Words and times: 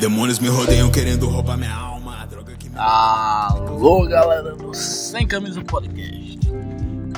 Demônios 0.00 0.38
me 0.38 0.48
rodeiam 0.48 0.90
querendo 0.90 1.28
roubar 1.28 1.56
minha 1.56 1.74
alma. 1.74 2.26
Me. 2.26 2.78
Alô, 2.78 4.06
galera 4.06 4.54
do 4.56 4.74
Sem 4.74 5.26
Camisa 5.26 5.62
Podcast. 5.62 6.38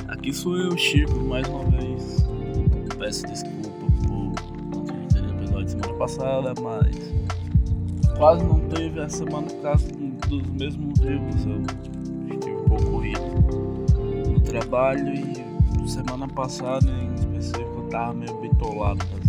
Aqui 0.07 0.33
sou 0.33 0.57
eu, 0.57 0.77
Chico, 0.77 1.17
mais 1.19 1.47
uma 1.47 1.63
vez. 1.71 2.25
Peço 2.97 3.25
desculpa 3.27 3.69
por 4.07 4.75
não 4.75 4.83
ter 5.07 5.19
episódio 5.19 5.69
semana 5.69 5.93
passada, 5.93 6.53
mas 6.61 6.95
quase 8.17 8.43
não 8.43 8.59
teve 8.69 8.99
a 8.99 9.09
semana 9.09 9.47
por 9.47 9.61
causa 9.61 9.87
dos 10.27 10.47
mesmos 10.49 10.99
motivos. 10.99 11.45
Eu 11.45 11.61
estive 12.33 12.55
um 12.55 12.63
pouco 12.65 12.85
corrido 12.91 14.31
no 14.31 14.39
trabalho 14.41 15.13
e 15.13 15.89
semana 15.89 16.27
passada 16.27 16.85
em 16.89 17.13
específico 17.15 17.77
eu 17.77 17.89
tava 17.89 18.13
meio 18.13 18.33
bitolado 18.41 19.05
ideias. 19.05 19.24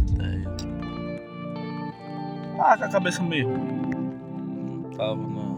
Ah, 2.69 2.77
com 2.77 2.83
a 2.83 2.89
cabeça 2.89 3.23
meio 3.23 3.47
ruim. 3.47 3.93
Não 4.83 4.91
tava 4.91 5.15
na. 5.15 5.55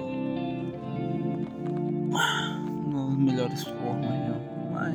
nas 2.92 3.16
melhores 3.16 3.62
formas, 3.62 4.10
não. 4.10 4.38
Mas. 4.72 4.94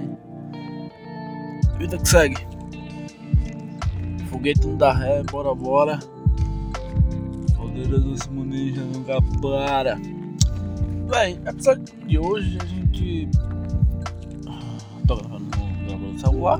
Vida 1.80 1.98
que 1.98 2.08
segue. 2.08 2.38
Foguete 4.30 4.68
não 4.68 4.78
dá 4.78 4.94
ré, 4.94 5.24
bora 5.24 5.56
bora. 5.56 6.00
Poderoso 7.58 8.16
Simone 8.20 8.66
ninja 8.66 8.84
nunca 8.84 9.20
para. 9.42 9.96
Bem, 11.10 11.40
episódio 11.48 11.84
de 12.06 12.20
hoje 12.20 12.60
a 12.62 12.66
gente. 12.66 13.28
Tô 15.08 15.16
gravando 15.16 15.50
no 15.98 16.20
celular. 16.20 16.60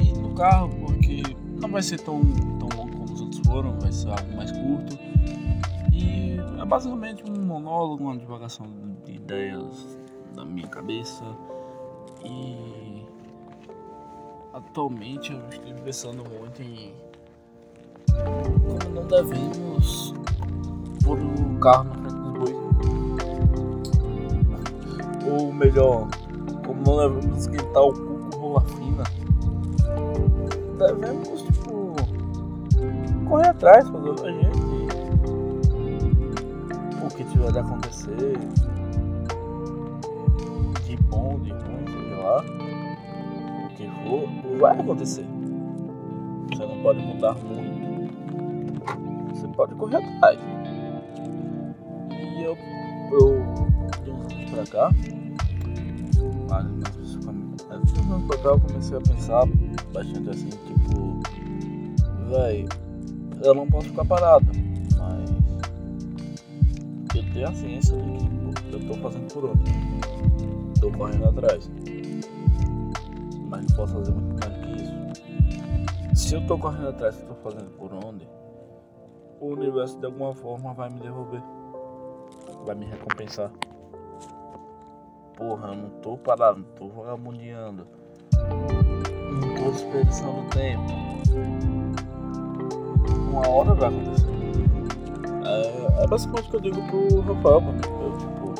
E 0.00 0.18
no 0.18 0.34
carro, 0.34 0.68
porque 0.80 1.22
não 1.60 1.68
vai 1.68 1.82
ser 1.82 2.00
tão, 2.00 2.20
foram, 3.56 3.78
vai 3.80 3.90
ser 3.90 4.10
algo 4.10 4.36
mais 4.36 4.52
curto. 4.52 4.98
E 5.90 6.36
é 6.60 6.64
basicamente 6.64 7.24
um 7.28 7.42
monólogo, 7.42 8.04
uma 8.04 8.16
divagação 8.16 8.66
de 9.04 9.12
ideias 9.12 9.98
da 10.34 10.44
minha 10.44 10.68
cabeça. 10.68 11.24
E 12.22 13.02
atualmente 14.52 15.32
eu 15.32 15.40
estou 15.48 15.74
pensando 15.84 16.22
muito 16.28 16.60
em 16.60 16.92
como 18.08 18.94
não 18.94 19.06
devemos 19.06 20.14
pôr 21.02 21.18
o 21.18 21.58
carro 21.58 21.94
na 21.94 22.10
frente 22.10 22.20
dos 22.20 22.32
bois. 22.38 22.56
Ou 25.40 25.52
melhor, 25.52 26.08
como 26.66 26.82
não 26.82 26.96
devemos 26.98 27.46
esquentar 27.46 27.82
o 27.82 27.92
cu 27.94 28.30
com 28.30 28.38
rola 28.38 28.60
fina. 28.60 29.04
Devemos, 30.78 31.55
correr 33.26 33.48
atrás, 33.48 33.88
fazer 33.88 34.10
a 34.10 34.32
gente. 34.32 34.66
O 37.02 37.08
que 37.08 37.24
tiver 37.24 37.52
de 37.52 37.58
acontecer. 37.58 38.38
De 40.84 40.96
bom, 41.08 41.38
de 41.40 41.50
ruim, 41.50 41.84
sei 41.86 42.22
lá. 42.22 42.44
O 43.64 43.68
que 43.74 43.88
for, 43.88 44.58
vai 44.58 44.78
acontecer. 44.78 45.26
Você 46.50 46.66
não 46.66 46.82
pode 46.82 47.00
mudar 47.00 47.34
muito. 47.34 47.86
Você 49.34 49.48
pode 49.48 49.74
correr 49.74 49.96
atrás. 49.96 50.38
E 52.10 52.42
eu, 52.42 52.56
eu 53.12 53.66
de 54.04 54.10
uns 54.10 54.32
anos 54.32 54.50
pra 54.50 54.66
cá, 54.66 54.90
mais 56.48 56.66
especificamente, 56.66 57.64
é, 57.70 57.78
de 57.78 58.00
uns 58.00 58.10
anos 58.10 58.26
pra 58.26 58.38
cá 58.38 58.48
eu 58.50 58.60
comecei 58.60 58.96
a 58.96 59.00
pensar 59.00 59.46
bastante 59.92 60.30
assim, 60.30 60.48
tipo, 60.48 61.20
véi, 62.30 62.66
eu 63.42 63.54
não 63.54 63.66
posso 63.66 63.88
ficar 63.88 64.04
parado, 64.04 64.46
mas 64.98 65.30
eu 67.14 67.32
tenho 67.32 67.48
a 67.48 67.52
ciência 67.52 67.96
de 67.96 68.36
que 68.62 68.74
eu 68.74 68.88
tô 68.88 68.94
fazendo 68.94 69.32
por 69.32 69.44
onde? 69.44 70.80
Tô 70.80 70.90
correndo 70.92 71.28
atrás. 71.28 71.70
Mas 73.48 73.66
não 73.66 73.76
posso 73.76 73.94
fazer 73.94 74.12
muito 74.12 74.40
mais 74.40 74.56
que 74.58 74.72
isso. 74.82 74.94
Se 76.14 76.34
eu 76.34 76.46
tô 76.46 76.58
correndo 76.58 76.88
atrás, 76.88 77.14
se 77.14 77.22
eu 77.22 77.28
tô 77.28 77.34
fazendo 77.36 77.70
por 77.76 77.92
onde, 77.92 78.28
o 79.40 79.46
universo 79.48 79.98
de 79.98 80.06
alguma 80.06 80.34
forma 80.34 80.74
vai 80.74 80.90
me 80.90 81.00
devolver. 81.00 81.42
Vai 82.64 82.74
me 82.74 82.86
recompensar. 82.86 83.50
Porra, 85.36 85.68
eu 85.68 85.76
não 85.76 85.90
tô 86.00 86.16
parado, 86.16 86.58
não 86.60 86.66
tô 86.74 86.88
vagabundeando. 86.88 87.86
Não 88.32 89.54
tô 89.54 89.70
desperdiçando 89.70 90.48
tempo. 90.50 91.75
Uma 93.36 93.50
hora 93.50 93.74
vai 93.74 93.88
acontecer. 93.90 94.26
É, 95.44 96.04
é 96.04 96.06
basicamente 96.06 96.46
o 96.46 96.50
que 96.50 96.56
eu 96.56 96.60
digo 96.60 96.82
pro 96.86 97.20
Rafael, 97.20 97.60
porque 97.60 97.88
eu, 97.90 98.16
tipo, 98.16 98.54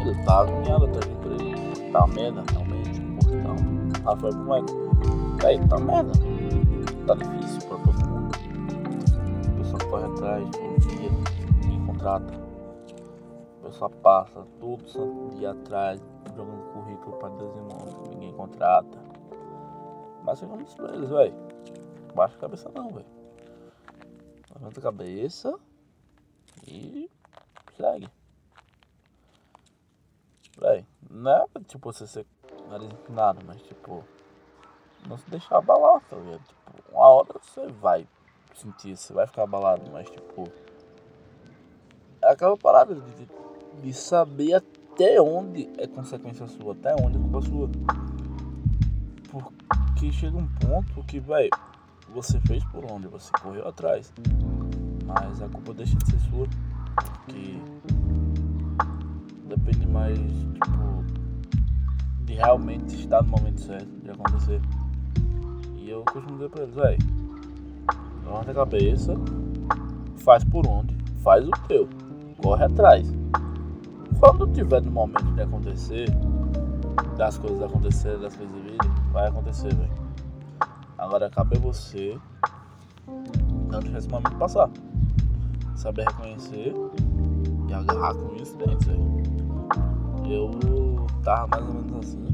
ele 0.00 0.24
tá 0.24 0.40
agoniado 0.40 0.86
até 0.86 0.98
de 0.98 1.12
emprego. 1.12 1.92
Tá 1.92 2.06
merda, 2.08 2.42
realmente, 2.50 3.00
portão. 3.24 3.56
Rafael, 4.04 4.32
como 4.32 4.54
é 4.54 4.62
que. 4.62 5.46
Aí, 5.46 5.68
tá 5.68 5.78
merda. 5.78 6.10
Tá 7.06 7.14
difícil 7.14 7.68
pra 7.68 7.78
todo 7.78 8.08
mundo. 8.08 8.36
O 9.46 9.58
pessoal 9.58 9.90
corre 9.90 10.04
atrás, 10.06 10.50
dia, 10.50 11.10
ninguém 11.60 11.86
contrata. 11.86 12.34
O 13.60 13.66
pessoal 13.66 13.90
passa 14.02 14.44
todo 14.58 14.88
santo 14.88 15.36
dia 15.36 15.52
atrás, 15.52 16.00
jogando 16.36 16.64
currículo 16.72 17.16
pra 17.16 17.28
Deus 17.28 17.52
ninguém 18.10 18.32
contrata. 18.32 18.98
Mas 20.24 20.42
eu 20.42 20.48
não 20.48 20.58
pra 20.58 20.94
eles, 20.96 21.10
velho. 21.10 21.34
Baixa 22.12 22.34
a 22.34 22.40
cabeça 22.40 22.68
não, 22.74 22.88
velho. 22.90 23.21
Levanta 24.62 24.78
a 24.78 24.82
cabeça 24.84 25.58
e 26.64 27.10
segue. 27.76 28.08
Véi, 30.56 30.86
não 31.10 31.32
é 31.32 31.46
tipo 31.66 31.92
você 31.92 32.06
ser 32.06 32.24
nariz 32.68 32.88
empinado, 32.88 33.44
mas 33.44 33.60
tipo, 33.62 34.04
não 35.08 35.18
se 35.18 35.28
deixar 35.28 35.58
abalar, 35.58 36.00
tá 36.08 36.14
ligado? 36.14 36.44
Tipo, 36.46 36.92
uma 36.92 37.08
hora 37.08 37.34
você 37.42 37.66
vai 37.72 38.06
sentir, 38.54 38.96
você 38.96 39.12
vai 39.12 39.26
ficar 39.26 39.42
abalado, 39.42 39.90
mas 39.90 40.08
tipo, 40.08 40.44
é 42.22 42.30
aquela 42.30 42.56
parada 42.56 42.94
de, 42.94 43.28
de 43.82 43.92
saber 43.92 44.54
até 44.54 45.20
onde 45.20 45.68
é 45.76 45.88
consequência 45.88 46.46
sua, 46.46 46.74
até 46.74 46.94
onde 47.04 47.18
é 47.18 47.20
culpa 47.20 47.42
sua. 47.42 47.68
Porque 49.28 50.12
chega 50.12 50.36
um 50.36 50.46
ponto 50.46 51.02
que, 51.02 51.18
vai 51.18 51.50
você 52.12 52.38
fez 52.40 52.62
por 52.64 52.84
onde, 52.90 53.08
você 53.08 53.30
correu 53.42 53.66
atrás, 53.66 54.12
mas 55.06 55.40
a 55.40 55.48
culpa 55.48 55.72
deixa 55.72 55.96
de 55.96 56.10
ser 56.10 56.20
sua, 56.28 56.46
que 57.26 57.60
depende 59.48 59.86
mais, 59.88 60.18
tipo, 60.18 61.04
de 62.24 62.34
realmente 62.34 62.96
estar 62.96 63.22
no 63.22 63.30
momento 63.30 63.60
certo, 63.62 63.88
de 64.02 64.10
acontecer. 64.10 64.60
E 65.76 65.88
eu 65.88 66.04
costumo 66.04 66.36
dizer 66.36 66.50
pra 66.50 66.62
eles, 66.64 66.74
véi, 66.74 66.98
levanta 68.24 68.50
a 68.50 68.54
cabeça, 68.54 69.14
faz 70.18 70.44
por 70.44 70.66
onde, 70.66 70.94
faz 71.22 71.46
o 71.46 71.50
teu, 71.66 71.88
corre 72.42 72.64
atrás. 72.64 73.10
Quando 74.20 74.46
tiver 74.52 74.82
no 74.82 74.90
momento 74.90 75.32
de 75.32 75.42
acontecer, 75.42 76.08
das 77.16 77.38
coisas 77.38 77.62
acontecerem, 77.62 78.20
das 78.20 78.36
coisas 78.36 78.54
virem, 78.54 78.78
vai 79.12 79.28
acontecer, 79.28 79.74
velho. 79.74 80.01
Agora 81.02 81.28
cabe 81.28 81.56
a 81.56 81.58
você 81.58 82.16
não 83.68 83.80
deixar 83.80 83.98
esse 83.98 84.08
momento 84.08 84.36
passar. 84.36 84.70
Saber 85.74 86.06
reconhecer 86.06 86.72
e 87.68 87.74
agarrar 87.74 88.14
com 88.14 88.36
isso 88.36 88.56
dentro. 88.56 88.92
Eu 90.30 91.04
tava 91.24 91.48
mais 91.48 91.66
ou 91.66 91.74
menos 91.74 92.06
assim, 92.06 92.24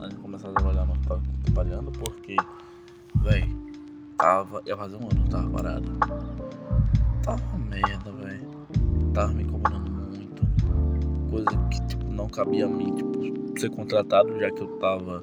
antes 0.00 0.16
de 0.16 0.22
começar 0.22 0.48
a 0.48 0.52
trabalhar 0.52 0.86
no 0.86 0.94
trabalhando, 1.42 1.92
porque, 1.92 2.36
velho, 3.16 3.56
tava. 4.16 4.62
Ia 4.64 4.76
fazer 4.78 4.96
um 4.96 5.00
ano, 5.00 5.28
tava 5.28 5.50
parado. 5.50 5.92
Tava 7.22 7.42
uma 7.54 7.58
merda, 7.58 8.10
velho. 8.10 8.50
Tava 9.12 9.34
me 9.34 9.42
incomodando 9.42 9.90
muito. 9.90 10.42
Coisa 11.30 11.68
que, 11.70 11.86
tipo, 11.88 12.06
não 12.06 12.26
cabia 12.30 12.64
a 12.64 12.68
mim, 12.68 12.94
tipo, 12.94 13.60
ser 13.60 13.68
contratado, 13.68 14.40
já 14.40 14.50
que 14.50 14.62
eu 14.62 14.78
tava 14.78 15.22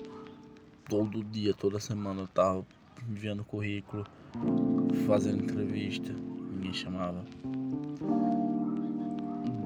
todo 0.88 1.24
dia, 1.24 1.52
toda 1.56 1.80
semana 1.80 2.22
eu 2.22 2.28
tava 2.28 2.64
enviando 3.10 3.44
currículo, 3.44 4.06
fazendo 5.06 5.44
entrevista, 5.44 6.14
ninguém 6.54 6.74
chamava. 6.74 7.24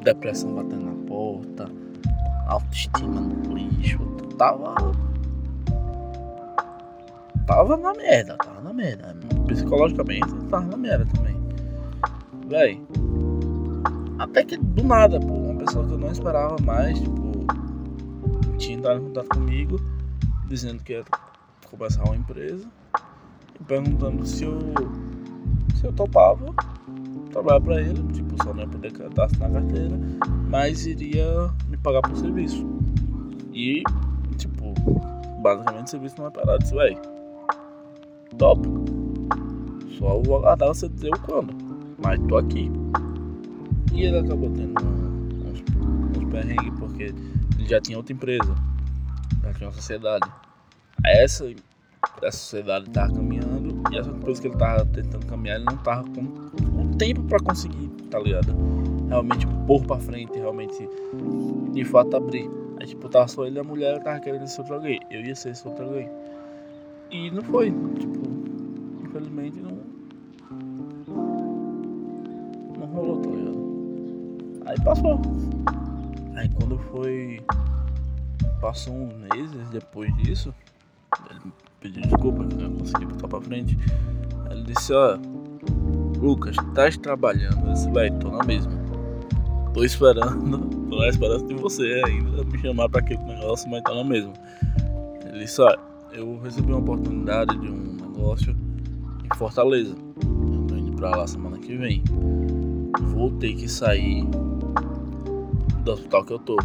Depressão 0.03 0.53
batendo 0.53 0.85
na 0.85 1.07
porta, 1.07 1.69
autoestima 2.47 3.21
no 3.21 3.55
lixo, 3.55 3.99
tava. 4.37 4.75
Tava 7.47 7.77
na 7.77 7.93
merda, 7.93 8.37
tava 8.37 8.61
na 8.61 8.73
merda. 8.73 9.15
Psicologicamente 9.47 10.33
tava 10.49 10.65
na 10.65 10.77
merda 10.77 11.05
também. 11.13 11.35
Véi. 12.47 12.81
Até 14.17 14.43
que 14.43 14.57
do 14.57 14.83
nada, 14.83 15.19
pô, 15.19 15.33
uma 15.33 15.55
pessoa 15.55 15.85
que 15.85 15.93
eu 15.93 15.97
não 15.97 16.11
esperava 16.11 16.55
mais, 16.63 16.99
tipo, 16.99 17.45
tinha 18.57 18.77
entrado 18.77 19.01
em 19.01 19.03
contato 19.07 19.27
comigo, 19.29 19.79
dizendo 20.47 20.81
que 20.83 20.93
ia 20.93 21.03
começar 21.69 22.03
uma 22.03 22.15
empresa 22.15 22.67
perguntando 23.63 24.25
se 24.25 24.43
eu 24.43 24.59
se 25.75 25.85
eu 25.85 25.93
topava 25.93 26.53
trabalhar 27.31 27.61
pra 27.61 27.81
ele, 27.81 28.01
tipo, 28.13 28.41
só 28.43 28.53
não 28.53 28.61
ia 28.61 28.67
poder 28.67 28.93
assinar 29.21 29.49
na 29.49 29.61
carteira, 29.61 29.99
mas 30.49 30.85
iria 30.85 31.51
me 31.67 31.77
pagar 31.77 32.01
por 32.01 32.15
serviço. 32.15 32.65
E, 33.53 33.83
tipo, 34.37 34.73
basicamente 35.41 35.87
o 35.87 35.89
serviço 35.89 36.15
não 36.17 36.27
é 36.27 36.29
parado. 36.31 36.59
Disse, 36.59 36.73
véi, 36.73 36.97
top. 38.37 38.67
Só 39.99 40.19
vou 40.21 40.37
aguardar 40.37 40.69
você 40.69 40.89
dizer 40.89 41.13
o 41.13 41.19
quando. 41.19 41.53
Mas 42.03 42.19
tô 42.27 42.37
aqui. 42.37 42.71
E 43.93 44.03
ele 44.03 44.17
acabou 44.17 44.49
tendo 44.51 44.73
uns, 44.81 46.17
uns 46.17 46.31
perrengues 46.31 46.79
porque 46.79 47.03
ele 47.03 47.67
já 47.67 47.79
tinha 47.79 47.97
outra 47.97 48.13
empresa. 48.13 48.55
Já 49.43 49.53
tinha 49.53 49.67
uma 49.67 49.73
sociedade. 49.73 50.29
Essa, 51.05 51.45
essa 52.21 52.37
sociedade 52.37 52.89
tava 52.89 53.13
caminhando 53.13 53.81
e 53.91 53.97
essa 53.97 54.11
coisa 54.11 54.41
que 54.41 54.47
ele 54.47 54.57
tava 54.57 54.85
tentando 54.85 55.25
caminhar, 55.25 55.57
ele 55.57 55.65
não 55.65 55.77
tava 55.77 56.03
com 56.03 56.21
o 56.21 56.97
tempo 56.97 57.23
pra 57.23 57.39
conseguir, 57.39 57.87
tá 58.09 58.19
ligado? 58.19 58.55
Realmente 59.07 59.47
pôr 59.67 59.83
pra 59.85 59.97
frente, 59.97 60.33
realmente 60.37 60.89
de 61.71 61.83
fato 61.83 62.15
abrir. 62.15 62.49
Aí 62.79 62.87
tipo, 62.87 63.07
tava 63.09 63.27
só 63.27 63.45
ele 63.45 63.57
e 63.57 63.59
a 63.59 63.63
mulher, 63.63 63.95
eu 63.95 64.03
tava 64.03 64.19
querendo 64.19 64.47
ser 64.47 64.61
outro 64.61 64.75
alguém. 64.75 64.99
Eu 65.09 65.21
ia 65.21 65.35
ser 65.35 65.49
esse 65.51 65.67
outro 65.67 65.85
alguém. 65.85 66.09
E 67.11 67.29
não 67.31 67.41
foi, 67.43 67.71
tipo, 67.71 68.19
infelizmente 69.03 69.59
não. 69.59 69.77
Não 72.77 72.87
rolou, 72.87 73.21
tá 73.21 73.29
ligado? 73.29 73.55
Aí 74.65 74.81
passou. 74.83 75.21
Aí 76.35 76.49
quando 76.49 76.77
foi. 76.77 77.39
Passou 78.59 78.93
uns 78.93 79.13
meses 79.13 79.69
depois 79.69 80.13
disso, 80.17 80.53
pediu 81.85 82.01
desculpa 82.01 82.43
não 82.43 82.71
consegui 82.77 83.05
botar 83.05 83.27
pra 83.27 83.41
frente. 83.41 83.77
Ele 84.49 84.63
disse, 84.63 84.93
ó, 84.93 85.17
Lucas, 86.19 86.55
estás 86.57 86.97
trabalhando? 86.97 87.67
Eu 87.67 87.73
disse, 87.73 87.89
vai, 87.91 88.09
tô 88.19 88.29
na 88.29 88.43
mesma. 88.43 88.71
Tô 89.73 89.83
esperando, 89.83 90.59
tô 90.89 90.97
na 90.97 91.09
esperança 91.09 91.45
de 91.45 91.53
você 91.53 92.01
ainda 92.05 92.43
me 92.43 92.57
chamar 92.59 92.89
pra 92.89 93.01
aquele 93.01 93.21
negócio, 93.23 93.69
mas 93.69 93.83
tô 93.83 93.93
na 93.93 94.03
mesma. 94.03 94.33
Ele 95.25 95.39
disse, 95.39 95.61
ó, 95.61 95.75
eu 96.11 96.39
recebi 96.39 96.71
uma 96.71 96.79
oportunidade 96.79 97.57
de 97.59 97.67
um 97.67 97.97
negócio 98.13 98.55
em 99.23 99.37
Fortaleza. 99.37 99.95
Eu 100.23 100.67
tô 100.67 100.75
indo 100.75 100.93
pra 100.93 101.15
lá 101.15 101.27
semana 101.27 101.57
que 101.59 101.75
vem. 101.75 102.03
Vou 103.13 103.31
ter 103.31 103.53
que 103.53 103.67
sair 103.67 104.25
do 105.83 105.91
hospital 105.91 106.23
que 106.23 106.33
eu 106.33 106.39
tô. 106.39 106.57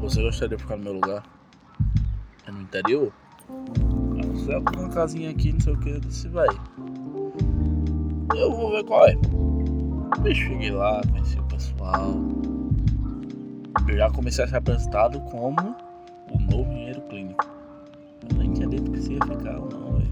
Você 0.00 0.22
gostaria 0.22 0.56
de 0.56 0.62
ficar 0.62 0.76
no 0.76 0.84
meu 0.84 0.92
lugar? 0.94 1.24
É 2.46 2.52
no 2.52 2.62
interior? 2.62 3.12
Aí 4.48 4.54
é 4.54 4.58
uma 4.58 4.88
casinha 4.88 5.30
aqui, 5.30 5.52
não 5.52 5.60
sei 5.60 5.74
o 5.74 5.78
que, 5.78 5.90
eu 5.90 6.00
disse, 6.00 6.26
vai. 6.28 6.48
Eu 8.34 8.50
vou 8.50 8.70
ver 8.70 8.82
qual 8.84 9.06
é. 9.06 9.14
Bicho, 10.22 10.46
cheguei 10.46 10.70
lá, 10.70 11.02
conheci 11.10 11.38
o 11.38 11.42
pessoal. 11.44 12.14
Eu 13.86 13.96
já 13.96 14.10
comecei 14.10 14.44
a 14.44 14.48
ser 14.48 14.56
apresentado 14.56 15.20
como 15.30 15.76
o 16.32 16.38
novo 16.50 16.72
engenheiro 16.72 17.02
clínico. 17.02 17.46
Eu 18.30 18.38
nem 18.38 18.52
tinha 18.54 18.68
dito 18.68 18.90
que 18.90 19.00
se 19.02 19.12
ia 19.12 19.20
ficar 19.26 19.58
ou 19.58 19.68
não, 19.68 19.98
velho. 19.98 20.10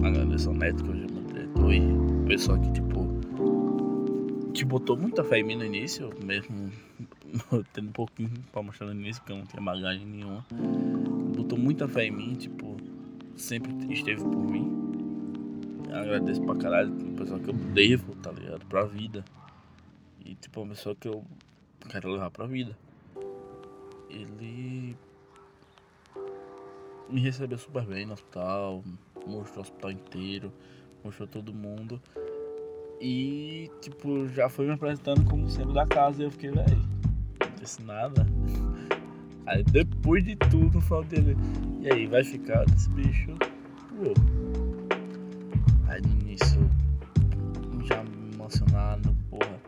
Mas 0.00 0.16
agradeço 0.16 0.48
ao 0.48 0.54
neto 0.54 0.84
que 0.84 0.90
hoje 0.90 1.06
é 1.08 1.12
meu 1.12 1.24
diretor 1.24 1.72
e 1.72 1.80
o 1.80 2.24
pessoal 2.26 2.58
que, 2.58 2.72
tipo, 2.72 3.08
que 4.54 4.64
botou 4.64 4.96
muita 4.96 5.24
fé 5.24 5.40
em 5.40 5.44
mim 5.44 5.56
no 5.56 5.64
início, 5.64 6.10
mesmo 6.24 6.70
tendo 7.72 7.88
um 7.88 7.92
pouquinho 7.92 8.30
pra 8.52 8.62
mostrar 8.62 8.86
no 8.86 8.92
início, 8.92 9.22
porque 9.22 9.32
eu 9.32 9.38
não 9.38 9.46
tinha 9.46 9.62
bagagem 9.62 10.06
nenhuma. 10.06 10.44
Botou 11.36 11.58
muita 11.58 11.88
fé 11.88 12.06
em 12.06 12.10
mim, 12.10 12.34
tipo, 12.34 12.76
sempre 13.36 13.72
esteve 13.92 14.22
por 14.22 14.44
mim. 14.50 14.70
Eu 15.88 15.96
agradeço 15.96 16.42
pra 16.42 16.54
caralho, 16.56 16.92
uma 16.92 17.16
pessoa 17.16 17.40
que 17.40 17.48
eu 17.48 17.54
devo, 17.54 18.14
tá 18.16 18.30
ligado? 18.32 18.64
Pra 18.66 18.84
vida. 18.84 19.24
E 20.24 20.34
tipo, 20.34 20.60
uma 20.60 20.70
pessoa 20.70 20.94
que 20.94 21.08
eu 21.08 21.24
quero 21.88 22.10
levar 22.12 22.30
pra 22.30 22.46
vida. 22.46 22.76
Ele 24.08 24.96
me 27.08 27.20
recebeu 27.20 27.58
super 27.58 27.84
bem 27.84 28.06
no 28.06 28.12
hospital, 28.12 28.82
mostrou 29.26 29.58
o 29.58 29.60
hospital 29.60 29.90
inteiro, 29.90 30.52
mostrou 31.02 31.26
todo 31.26 31.52
mundo. 31.52 32.00
E, 33.00 33.70
tipo, 33.80 34.28
já 34.28 34.48
foi 34.48 34.66
me 34.66 34.72
apresentando 34.72 35.28
como 35.28 35.48
sendo 35.50 35.72
da 35.72 35.86
casa 35.86 36.22
e 36.22 36.26
eu 36.26 36.30
fiquei, 36.30 36.50
velho, 36.50 36.91
disse 37.62 37.82
nada. 37.82 38.26
Aí 39.46 39.62
depois 39.64 40.24
de 40.24 40.36
tudo, 40.36 40.80
falo 40.80 41.04
dele, 41.04 41.36
e 41.80 41.92
aí, 41.92 42.06
vai 42.06 42.22
ficar 42.22 42.64
desse 42.66 42.90
bicho? 42.90 43.30
Pô. 43.88 44.12
Aí 45.88 46.00
no 46.02 46.08
início, 46.20 46.70
já 47.84 48.02
emocionado, 48.34 49.14
porra. 49.30 49.60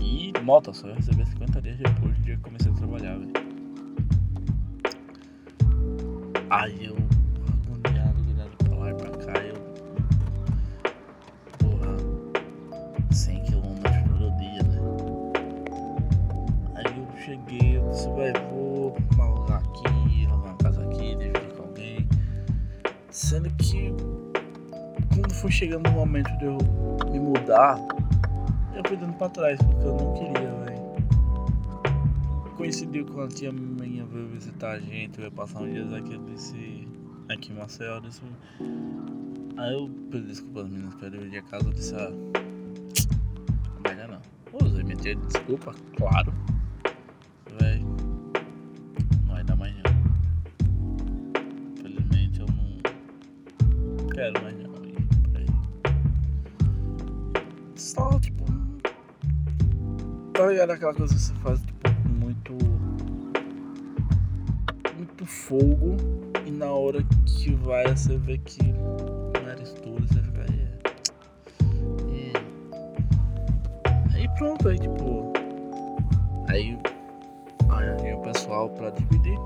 E 0.00 0.32
nota, 0.42 0.72
só 0.72 0.88
eu 0.88 0.94
recebi 0.94 1.24
50 1.26 1.62
dias 1.62 1.78
depois 1.78 2.14
do 2.14 2.22
dia 2.22 2.36
que 2.36 2.42
comecei 2.42 2.70
a 2.70 2.74
trabalhar, 2.74 3.18
velho. 3.18 3.32
Aí 6.48 6.86
eu, 6.86 6.96
Sendo 23.36 23.50
que, 23.56 23.92
quando 25.14 25.34
foi 25.34 25.50
chegando 25.50 25.86
o 25.90 25.92
momento 25.92 26.30
de 26.38 26.46
eu 26.46 26.56
me 27.12 27.20
mudar, 27.20 27.78
eu 28.74 28.82
fui 28.88 28.96
dando 28.96 29.12
pra 29.18 29.28
trás, 29.28 29.58
porque 29.60 29.84
eu 29.86 29.94
não 29.94 30.14
queria, 30.14 30.50
velho. 30.64 30.80
Coincidiu 32.56 33.04
com 33.04 33.20
a 33.20 33.28
tia 33.28 33.52
minha 33.52 34.06
veio 34.06 34.26
visitar 34.28 34.70
a 34.70 34.80
gente, 34.80 35.18
veio 35.20 35.30
passar 35.30 35.60
uns 35.60 35.70
dias 35.70 35.92
aqui, 35.92 36.14
eu 36.14 36.24
disse, 36.24 36.88
aqui 37.28 37.52
em 37.52 37.56
Marcel, 37.56 37.96
eu 37.96 38.00
disse, 38.00 38.22
aí 39.58 39.74
eu 39.74 39.90
pedi 40.10 40.28
desculpa 40.28 40.62
às 40.62 40.70
meninas 40.70 40.94
dividir 40.98 41.40
a 41.40 41.42
casa, 41.42 41.66
eu 41.68 41.72
disse, 41.74 41.94
ah, 41.94 42.10
dar 43.82 44.08
não. 44.08 44.22
Usei 44.66 44.82
minha 44.82 44.96
tia 44.96 45.14
de 45.14 45.26
desculpa, 45.26 45.74
claro, 45.94 46.32
quero 54.16 54.42
mais 54.42 54.56
não. 54.58 54.74
Só, 57.76 58.18
tipo, 58.18 58.44
tá 60.32 60.46
ligado 60.46 60.70
aquela 60.70 60.94
coisa 60.94 61.14
que 61.14 61.20
você 61.20 61.34
faz, 61.34 61.60
tipo, 61.60 61.90
muito. 62.08 62.52
muito 64.96 65.26
fogo 65.26 65.96
e 66.46 66.50
na 66.50 66.72
hora 66.72 67.02
que 67.26 67.52
vai 67.56 67.86
você 67.88 68.16
vê 68.16 68.38
que 68.38 68.64
não 68.64 69.30
era 69.46 69.62
isso 69.62 69.74
tudo, 69.82 70.06
você 70.08 70.22
fica 70.22 70.46
aí. 70.48 70.68
É. 72.14 72.32
Aí 74.14 74.28
pronto, 74.38 74.68
aí 74.68 74.78
tipo. 74.78 75.34
Aí. 76.48 76.78
Aí 77.68 78.14
o 78.14 78.20
pessoal 78.22 78.70
pra 78.70 78.88
dividir. 78.90 79.38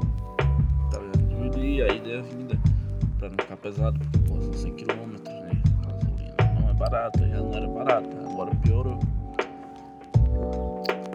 Tá 0.93 1.01
ligado? 1.01 1.51
Dividir, 1.51 1.91
aí 1.91 2.01
deu 2.01 2.21
a 2.21 2.23
vinda. 2.23 2.60
Pra 3.21 3.29
não 3.29 3.37
ficar 3.37 3.57
pesado, 3.59 3.99
porque 3.99 4.19
pô, 4.21 4.41
são 4.41 4.53
100 4.55 4.77
km, 4.77 4.89
né? 5.29 5.63
Gasolina 5.85 6.59
não 6.59 6.71
é 6.71 6.73
barata, 6.73 7.29
já 7.29 7.37
não 7.37 7.53
era 7.53 7.69
barata, 7.69 8.17
agora 8.19 8.51
piorou. 8.57 8.99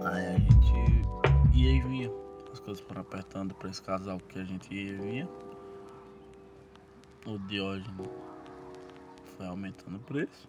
Aí 0.06 0.28
a 0.28 0.38
gente 0.38 1.58
ia 1.58 1.72
e 1.72 1.82
vinha. 1.82 2.12
As 2.54 2.60
coisas 2.60 2.84
foram 2.86 3.02
apertando 3.02 3.56
pra 3.56 3.72
esse 3.72 3.82
casal 3.82 4.20
que 4.20 4.38
a 4.38 4.44
gente 4.44 4.72
ia 4.72 4.92
e 4.92 4.96
vinha. 4.98 5.30
O 7.26 7.40
Diógenes 7.40 7.90
foi 9.36 9.48
aumentando 9.48 9.96
o 9.96 10.00
preço. 10.02 10.48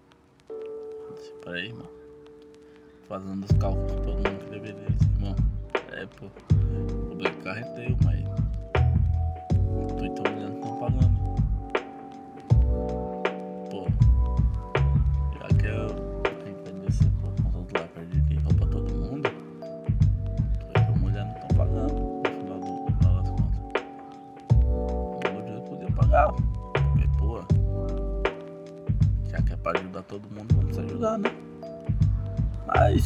Eu 0.51 1.15
disse, 1.15 1.33
peraí, 1.43 1.69
irmão. 1.69 1.89
Fazendo 3.09 3.45
os 3.45 3.53
cálculos 3.53 3.93
todo 3.93 4.17
mundo 4.17 4.45
que 4.45 4.51
deveria. 4.51 4.89
Irmão, 5.15 5.35
é, 5.91 6.05
pô. 6.05 6.27
O 7.11 7.15
Black 7.15 7.35
Car 7.39 7.57
é 7.57 7.63
teu, 7.63 7.97
mas. 8.05 8.36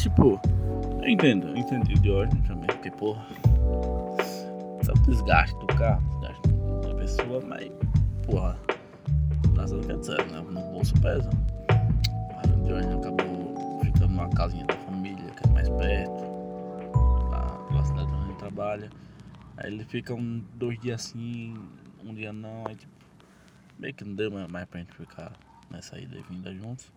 Mas, 0.00 0.04
tipo. 0.04 0.40
Eu 1.02 1.08
entendo, 1.08 1.48
eu 1.48 1.56
entendi 1.56 1.94
de 1.94 2.10
ordem 2.10 2.40
também. 2.42 2.66
Porque, 2.68 2.90
porra. 2.90 3.26
Sabe 4.82 4.98
o 4.98 5.02
desgaste 5.02 5.58
do 5.58 5.66
carro, 5.66 6.02
desgaste 6.08 6.48
da 6.82 6.94
pessoa, 6.94 7.42
mas. 7.46 7.70
Porra. 8.24 8.58
Nossa, 9.54 9.78
quer 9.80 9.98
dizer, 9.98 10.26
né? 10.30 10.40
No 10.40 10.60
bolso 10.72 10.94
pesa. 11.02 11.28
Aí 11.68 12.50
um 12.50 12.64
Johnny 12.64 12.94
acabou 12.94 13.80
ficando 13.84 14.08
numa 14.08 14.30
casinha 14.30 14.64
da 14.64 14.76
família, 14.76 15.30
que 15.32 15.48
é 15.48 15.52
mais 15.52 15.68
perto, 15.68 16.24
lá 17.28 17.68
da 17.70 17.84
cidade 17.84 18.14
onde 18.14 18.30
ele 18.30 18.38
trabalha. 18.38 18.90
Aí 19.58 19.70
ele 19.70 19.84
fica 19.84 20.14
um, 20.14 20.42
dois 20.54 20.78
dias 20.80 21.02
assim, 21.02 21.54
um 22.02 22.14
dia 22.14 22.32
não, 22.32 22.64
aí 22.66 22.74
tipo, 22.76 22.92
meio 23.78 23.92
que 23.92 24.04
não 24.04 24.14
deu 24.14 24.30
mais 24.48 24.66
pra 24.66 24.80
gente 24.80 24.94
ficar 24.94 25.32
nessa 25.70 25.98
ida 25.98 26.16
e 26.16 26.22
vinda 26.22 26.54
juntos. 26.54 26.90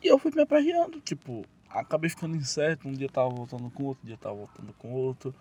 E 0.00 0.06
eu 0.06 0.18
fui 0.18 0.30
me 0.32 0.42
aperreando, 0.42 1.00
tipo, 1.00 1.44
acabei 1.74 2.08
ficando 2.08 2.36
incerto, 2.36 2.88
um 2.88 2.92
dia 2.92 3.08
tava 3.08 3.28
voltando 3.28 3.68
com 3.70 3.84
outro, 3.84 4.04
um 4.04 4.06
dia 4.06 4.16
tava 4.16 4.36
voltando 4.36 4.72
com 4.78 4.92
outro. 4.92 5.34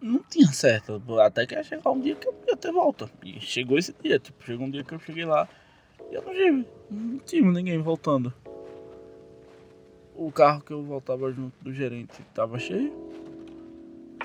Não 0.00 0.22
tinha 0.22 0.48
certo, 0.48 1.02
até 1.20 1.46
que 1.46 1.54
ia 1.54 1.62
chegar 1.62 1.90
um 1.90 2.00
dia 2.00 2.14
que 2.14 2.26
eu 2.26 2.34
ia 2.46 2.56
ter 2.56 2.72
volta. 2.72 3.10
E 3.24 3.40
chegou 3.40 3.78
esse 3.78 3.94
dia, 4.02 4.18
tipo, 4.18 4.44
chegou 4.44 4.66
um 4.66 4.70
dia 4.70 4.84
que 4.84 4.94
eu 4.94 4.98
cheguei 4.98 5.24
lá 5.24 5.48
e 6.10 6.14
eu 6.14 6.22
não 6.22 6.32
tive, 6.32 6.66
não 6.90 7.18
tive 7.18 7.48
ninguém 7.48 7.78
voltando. 7.78 8.32
O 10.14 10.30
carro 10.30 10.60
que 10.60 10.72
eu 10.72 10.82
voltava 10.82 11.32
junto 11.32 11.54
do 11.62 11.72
gerente 11.72 12.22
tava 12.34 12.58
cheio. 12.58 12.92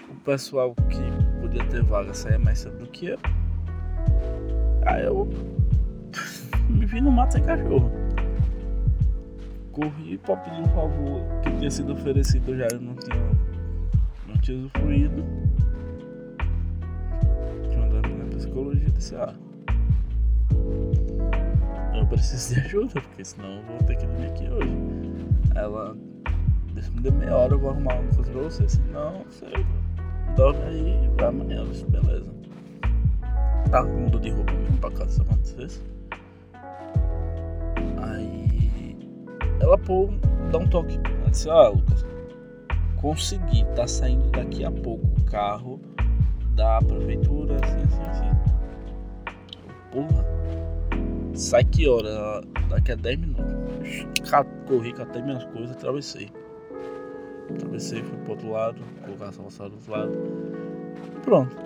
O 0.09 0.15
pessoal 0.23 0.75
que 0.75 1.41
podia 1.41 1.65
ter 1.65 1.83
vaga 1.83 2.13
saía 2.13 2.37
mais 2.37 2.59
cedo 2.59 2.77
do 2.77 2.87
que 2.87 3.07
eu. 3.07 3.19
Aí 4.85 5.03
eu 5.05 5.27
me 6.69 6.85
vi 6.85 7.01
no 7.01 7.11
mato 7.11 7.33
sem 7.33 7.43
cachorro. 7.43 8.04
Corri 9.75 10.17
pra 10.19 10.37
pedir 10.37 10.61
um 10.61 10.69
favor 10.69 11.21
que 11.43 11.51
tinha 11.57 11.69
sido 11.69 11.91
oferecido 11.91 12.55
já, 12.55 12.65
eu 12.71 12.79
não 12.79 12.95
tinha, 12.95 13.17
não 14.25 14.37
tinha 14.37 14.57
usufruído. 14.57 15.21
Uma 17.75 17.87
das 17.89 18.09
minhas 18.09 18.35
psicologia 18.35 18.89
disse, 18.91 19.15
ah, 19.17 19.35
eu 21.93 22.07
preciso 22.07 22.53
de 22.53 22.61
ajuda, 22.61 23.01
porque 23.01 23.25
senão 23.25 23.57
eu 23.57 23.63
vou 23.63 23.77
ter 23.79 23.97
que 23.97 24.05
dormir 24.05 24.27
aqui 24.27 24.49
hoje. 24.49 24.77
Ela 25.53 25.93
disse, 26.73 26.89
me 26.91 27.01
dê 27.01 27.11
meia 27.11 27.35
hora, 27.35 27.53
eu 27.55 27.59
vou 27.59 27.71
arrumar 27.71 27.95
uma 27.95 28.15
coisa 28.15 28.31
pra 28.31 28.41
você, 28.43 28.69
senão 28.69 29.25
você 29.25 29.45
dorme 30.37 30.63
aí 30.63 31.11
vai 31.17 31.27
amanhã, 31.27 31.57
eu 31.57 31.67
disse, 31.67 31.85
beleza. 31.85 32.33
Tava 33.69 33.89
com 33.89 33.93
mundo 33.93 34.21
de 34.21 34.29
roupa 34.29 34.53
mesmo 34.53 34.77
pra 34.77 34.91
caso 34.91 35.09
isso 35.09 35.21
acontecesse. 35.21 35.94
Ela 39.65 39.77
pô, 39.79 40.09
dá 40.51 40.59
um 40.59 40.67
toque. 40.67 40.99
Ela 41.21 41.31
disse, 41.31 41.49
ah 41.49 41.69
Lucas, 41.69 42.05
consegui, 43.01 43.65
tá 43.75 43.87
saindo 43.87 44.29
daqui 44.29 44.63
a 44.63 44.71
pouco 44.71 45.05
o 45.05 45.23
carro 45.25 45.81
da 46.55 46.79
prefeitura, 46.81 47.55
assim, 47.55 47.81
assim, 47.83 48.01
assim. 48.09 49.25
Porra, 49.91 50.25
sai 51.33 51.63
que 51.63 51.87
hora? 51.87 52.41
Daqui 52.69 52.91
a 52.91 52.95
10 52.95 53.19
minutos. 53.19 53.55
Corri, 54.67 54.93
catei 54.93 55.21
minhas 55.21 55.43
coisas, 55.45 55.71
atravessei. 55.71 56.29
Atravessei, 57.49 58.03
fui 58.03 58.17
pro 58.19 58.31
outro 58.33 58.51
lado, 58.51 58.81
colocar 59.03 59.29
a 59.29 59.31
salvação 59.31 59.69
do 59.69 59.75
outro 59.75 59.91
lado. 59.91 60.11
Pronto. 61.23 61.57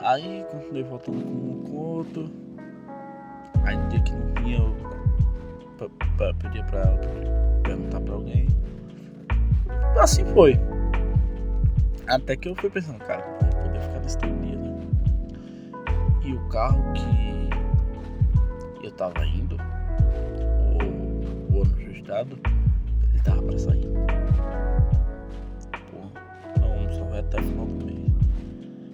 Aí 0.00 0.44
continuei 0.50 0.82
voltando 0.82 1.22
com 1.22 1.70
com 1.70 1.76
outro. 1.76 2.30
Aí 3.64 3.76
no 3.76 3.88
dia 3.88 4.00
que 4.00 4.12
não 4.12 4.34
tinha, 4.34 4.58
eu 4.58 4.95
pedia 6.40 6.64
pra 6.64 6.80
ela 6.80 7.00
perguntar 7.62 8.00
pra 8.00 8.14
alguém. 8.14 8.46
Assim 10.00 10.24
foi. 10.26 10.58
Até 12.06 12.36
que 12.36 12.48
eu 12.48 12.54
fui 12.54 12.70
pensando, 12.70 12.98
cara, 12.98 13.24
vou 13.40 13.62
poder 13.62 13.80
ficar 13.80 14.00
nesse 14.00 14.18
dia, 14.18 14.56
né? 14.56 14.80
E 16.24 16.32
o 16.32 16.48
carro 16.48 16.80
que 16.92 18.86
eu 18.86 18.92
tava 18.92 19.26
indo, 19.26 19.56
o, 21.52 21.58
o 21.58 21.62
registrado, 21.62 22.38
ele 23.10 23.22
tava 23.22 23.42
pra 23.42 23.58
sair. 23.58 23.88
Pô, 25.90 25.98
não, 26.60 26.92
só 26.92 27.04
vai 27.04 27.18
até 27.18 27.40
o 27.40 27.42
final 27.42 27.66
do 27.66 27.84
mês. 27.86 28.12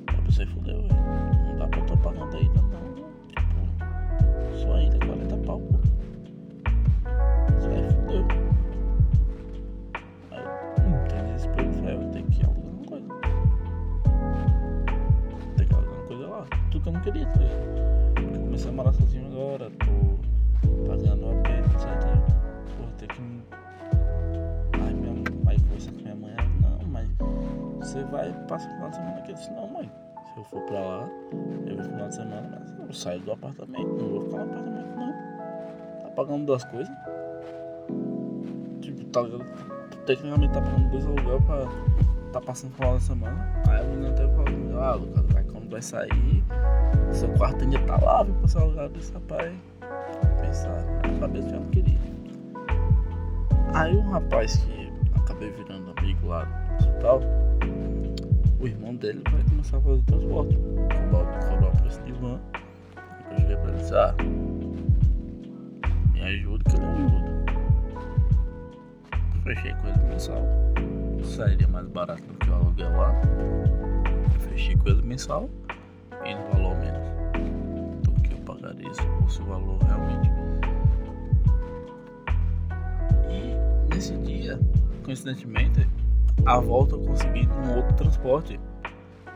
Aí 0.08 0.22
pensei, 0.24 0.46
fudeu. 0.46 0.82
Não 0.82 1.56
dá 1.58 1.68
pra 1.68 1.80
eu 1.80 1.86
tô 1.86 1.96
pagando 1.98 2.36
ainda 2.36 2.62
não. 2.62 2.94
Tipo, 3.28 4.58
só 4.58 4.74
ainda 4.74 4.98
40 5.04 5.36
pau, 5.38 5.60
pô. 5.60 5.81
Eu 16.92 16.98
não 16.98 17.00
queria, 17.00 17.24
ligado? 17.24 18.14
Porque 18.14 18.36
eu 18.36 18.40
comecei 18.40 18.70
a 18.70 18.72
morar 18.72 18.92
sozinho 18.92 19.26
agora, 19.26 19.70
tô 19.70 20.86
pagando 20.86 21.30
AP, 21.30 21.48
etc. 21.48 21.88
Pô, 22.76 22.84
tem 22.98 23.08
que. 23.08 23.22
Aí 24.80 24.94
minha 24.94 25.12
mãe 25.44 25.58
conversar 25.60 25.92
com 25.92 26.02
minha 26.02 26.14
mãe, 26.14 26.34
ela, 26.36 26.78
não, 26.78 26.88
mas 26.88 27.08
você 27.78 28.02
vai 28.04 28.30
passar 28.46 28.68
o 28.68 28.74
final 28.74 28.90
de 28.90 28.96
semana 28.96 29.18
aqui. 29.18 29.30
Eu 29.30 29.34
disse, 29.34 29.50
não, 29.52 29.68
mãe. 29.68 29.90
Se 30.32 30.38
eu 30.38 30.44
for 30.44 30.62
pra 30.62 30.80
lá, 30.80 31.08
eu 31.66 31.76
vou 31.76 31.84
final 31.84 32.08
de 32.08 32.14
semana, 32.14 32.58
mas 32.58 32.88
eu 32.88 32.94
saio 32.94 33.20
do 33.20 33.32
apartamento. 33.32 33.86
Não 33.86 34.08
vou 34.08 34.24
ficar 34.24 34.44
no 34.44 34.44
apartamento, 34.44 34.96
não. 34.96 35.12
Tá 36.02 36.08
pagando 36.16 36.46
duas 36.46 36.64
coisas. 36.64 36.94
Tipo, 38.80 39.04
tá, 39.06 39.20
tecnicamente 40.06 40.52
tá 40.54 40.60
pagando 40.60 40.90
dois 40.90 41.06
aluguel 41.06 41.40
pra 41.42 41.68
tá 42.32 42.40
passando 42.40 42.72
final 42.74 42.96
de 42.96 43.04
semana. 43.04 43.46
Aí 43.68 43.80
a 43.80 43.84
menina 43.84 44.08
até 44.08 44.26
falou, 44.28 44.80
ah, 44.80 44.94
Lucas, 44.94 45.26
vai 45.32 45.41
vai 45.72 45.80
sair, 45.82 46.44
seu 47.12 47.30
quarto 47.30 47.64
ainda 47.64 47.78
tá 47.80 47.96
lá, 47.96 48.22
vem 48.22 48.34
passar 48.34 48.62
o 48.62 48.68
lugar 48.68 48.88
desse 48.90 49.12
rapaz. 49.12 49.52
Pensar, 50.40 50.84
cabeça 51.18 51.48
já 51.48 51.56
não 51.56 51.66
queria. 51.70 51.98
Aí 53.74 53.96
um 53.96 54.10
rapaz 54.10 54.56
que 54.56 54.92
acabei 55.16 55.50
virando 55.50 55.94
amigo 55.96 56.28
lá 56.28 56.44
no 56.44 56.76
hospital, 56.76 57.22
o 58.60 58.66
irmão 58.66 58.94
dele 58.96 59.22
vai 59.30 59.42
começar 59.44 59.78
a 59.78 59.80
fazer 59.80 60.02
transporte. 60.02 60.58
Cobrar, 61.10 61.48
cobrar 61.48 61.68
o 61.68 61.76
preço 61.80 62.02
de 62.02 62.12
van. 62.12 62.38
Eu 63.30 63.36
cheguei 63.38 63.56
pra 63.56 63.68
ele 63.68 63.72
e 63.72 63.80
disse, 63.80 63.94
ah, 63.94 64.14
me 66.12 66.22
ajuda 66.22 66.64
que 66.64 66.76
eu 66.76 66.80
não 66.80 66.92
ajudo. 66.92 67.32
Fechei 69.42 69.72
com 69.74 69.88
ele 69.88 69.98
mensal. 70.10 70.42
Sairia 71.24 71.66
mais 71.66 71.88
barato 71.88 72.22
do 72.24 72.34
que 72.34 72.50
o 72.50 72.54
aluguel 72.54 72.90
lá. 72.90 73.12
Fechei 74.52 74.76
com 74.76 74.90
ele 74.90 75.00
mensal 75.00 75.48
e 76.26 76.34
no 76.34 76.42
valor 76.50 76.76
menos 76.76 78.02
do 78.02 78.12
que 78.20 78.34
eu 78.34 78.38
pagaria 78.40 78.92
se 78.92 79.00
fosse 79.22 79.40
o 79.40 79.46
valor 79.46 79.78
realmente. 79.78 80.28
E 83.30 83.94
nesse 83.94 84.12
dia, 84.18 84.60
coincidentemente, 85.02 85.88
a 86.44 86.60
volta 86.60 86.96
eu 86.96 87.00
consegui 87.00 87.46
num 87.46 87.76
outro 87.76 87.96
transporte 87.96 88.60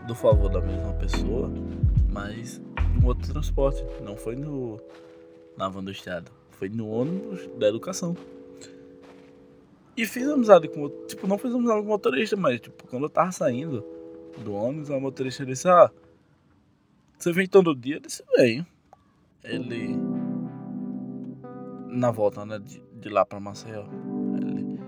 do 0.06 0.14
favor 0.14 0.50
da 0.50 0.60
mesma 0.60 0.92
pessoa, 0.92 1.50
mas 2.12 2.60
num 2.94 3.06
outro 3.06 3.32
transporte. 3.32 3.82
Não 4.02 4.18
foi 4.18 4.36
no 4.36 4.78
na 5.56 5.66
van 5.70 5.82
do 5.82 5.90
estado, 5.90 6.30
foi 6.50 6.68
no 6.68 6.90
ônibus 6.90 7.48
da 7.58 7.68
educação. 7.68 8.14
E 9.96 10.04
fiz 10.04 10.28
amizade 10.28 10.68
com 10.68 10.90
tipo, 11.06 11.26
não 11.26 11.38
fiz 11.38 11.54
amizade 11.54 11.80
com 11.80 11.86
o 11.86 11.88
motorista, 11.88 12.36
mas 12.36 12.60
tipo, 12.60 12.86
quando 12.86 13.04
eu 13.04 13.08
tava 13.08 13.32
saindo 13.32 13.95
do 14.42 14.54
ônibus, 14.54 14.90
a 14.90 14.98
motorista 15.00 15.44
disse, 15.44 15.68
ah, 15.68 15.90
você 17.18 17.32
vem 17.32 17.46
todo 17.46 17.74
dia? 17.74 17.96
Eu 17.96 18.00
disse, 18.00 18.22
venho. 18.36 18.66
Ele 19.42 19.96
na 21.88 22.10
volta, 22.10 22.44
né, 22.44 22.58
de, 22.58 22.82
de 23.00 23.08
lá 23.08 23.24
pra 23.24 23.40
Maceió. 23.40 23.84
Ele 24.36 24.78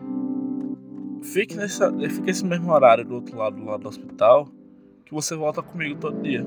fique 1.23 1.55
nessa, 1.57 1.91
fica 2.09 2.31
esse 2.31 2.45
mesmo 2.45 2.71
horário 2.73 3.05
do 3.05 3.15
outro 3.15 3.37
lado, 3.37 3.57
do 3.57 3.65
lado 3.65 3.83
do 3.83 3.89
hospital, 3.89 4.49
que 5.05 5.15
você 5.15 5.35
volta 5.35 5.63
comigo 5.63 5.99
todo 5.99 6.21
dia. 6.23 6.45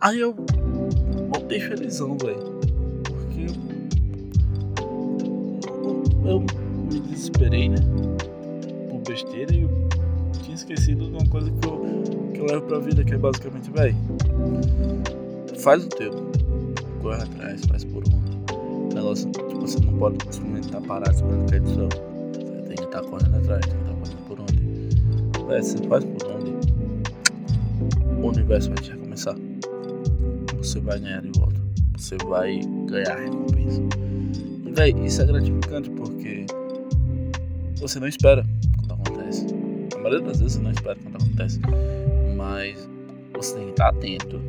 Aí 0.00 0.20
eu 0.20 0.34
voltei 1.28 1.60
felizão, 1.60 2.16
velho. 2.18 2.60
Porque 3.04 3.46
eu, 6.24 6.30
eu 6.30 6.40
me 6.40 7.00
desesperei, 7.00 7.68
né? 7.68 7.76
Por 8.88 9.00
besteira 9.00 9.54
e 9.54 9.62
eu 9.62 9.68
tinha 10.50 10.54
esquecido 10.54 11.06
de 11.06 11.12
uma 11.12 11.26
coisa 11.26 11.50
que 11.50 11.66
eu, 11.66 12.30
que 12.32 12.40
eu 12.40 12.46
levo 12.46 12.62
pra 12.62 12.78
vida, 12.78 13.04
que 13.04 13.14
é 13.14 13.18
basicamente, 13.18 13.70
velho. 13.70 13.96
Faz 15.58 15.84
o 15.84 15.88
teu. 15.88 16.12
Corre 17.00 17.22
atrás, 17.22 17.64
faz 17.66 17.84
por. 17.84 18.02
O 18.04 18.94
negócio, 18.94 19.30
tipo, 19.30 19.60
você 19.60 19.78
não 19.80 19.96
pode 19.98 20.16
simplesmente 20.34 20.66
estar 20.66 20.80
parado 20.80 21.14
esperando 21.14 21.50
cair 21.50 21.60
do 21.60 21.74
céu. 21.74 21.88
Você 22.34 22.62
tem 22.62 22.76
que 22.76 22.82
estar 22.82 23.02
correndo 23.02 23.36
atrás, 23.36 23.66
tem 23.66 23.76
que 23.76 23.82
estar 23.82 23.96
fazendo 23.96 24.26
por 24.26 24.40
onde. 24.40 25.46
Véi, 25.46 25.62
você 25.62 25.78
faz 25.88 26.04
por 26.04 26.26
onde. 26.32 26.50
O 28.20 28.28
universo 28.28 28.70
vai 28.70 28.78
te 28.78 28.90
recomeçar. 28.90 29.36
Você 30.58 30.80
vai 30.80 30.98
ganhar 30.98 31.22
de 31.22 31.38
volta. 31.38 31.60
Você 31.96 32.16
vai 32.24 32.60
ganhar 32.86 33.16
recompensa. 33.16 33.82
E, 34.66 34.72
véi, 34.72 34.94
isso 35.04 35.22
é 35.22 35.26
gratificante 35.26 35.90
porque 35.90 36.46
você 37.76 38.00
não 38.00 38.08
espera 38.08 38.44
maioria 40.00 40.20
das 40.20 40.40
vezes 40.40 40.54
você 40.54 40.62
não 40.62 40.70
espera 40.70 40.96
quando 41.02 41.16
acontece. 41.16 41.60
Mas 42.36 42.88
você 43.34 43.54
tem 43.54 43.64
que 43.66 43.70
estar 43.70 43.88
atento 43.88 44.40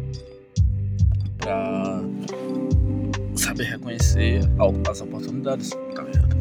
pra 1.38 2.01
saber 3.36 3.63
reconhecer 3.63 4.41
as 4.89 5.01
oportunidades, 5.01 5.72
tá 5.96 6.03
ligado? 6.03 6.36